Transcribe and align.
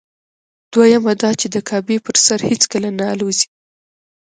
دویمه 0.73 1.13
دا 1.21 1.31
چې 1.39 1.47
د 1.55 1.57
کعبې 1.69 1.97
پر 2.05 2.15
سر 2.25 2.39
هېڅکله 2.49 2.89
نه 2.99 3.05
الوزي. 3.13 3.47